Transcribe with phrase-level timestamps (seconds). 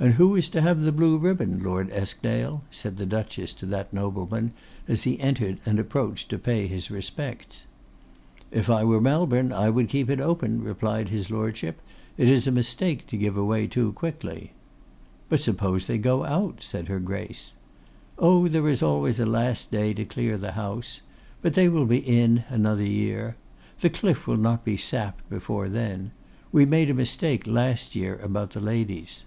[0.00, 3.92] 'And who is to have the blue ribbon, Lord Eskdale?' said the Duchess to that
[3.92, 4.52] nobleman,
[4.86, 7.66] as he entered and approached to pay his respects.
[8.52, 11.80] 'If I were Melbourne, I would keep it open,' replied his Lordship.
[12.16, 14.52] 'It is a mistake to give away too quickly.'
[15.28, 17.54] 'But suppose they go out,' said her Grace.
[18.20, 18.46] 'Oh!
[18.46, 21.00] there is always a last day to clear the House.
[21.42, 23.34] But they will be in another year.
[23.80, 26.12] The cliff will not be sapped before then.
[26.52, 29.24] We made a mistake last year about the ladies.